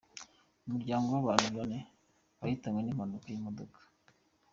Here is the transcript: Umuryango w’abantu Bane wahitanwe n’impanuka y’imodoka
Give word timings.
Umuryango 0.65 1.07
w’abantu 1.11 1.47
Bane 1.57 1.79
wahitanwe 2.39 2.79
n’impanuka 2.81 3.27
y’imodoka 3.29 3.79